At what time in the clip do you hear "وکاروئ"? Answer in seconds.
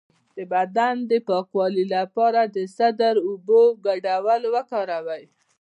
4.55-5.23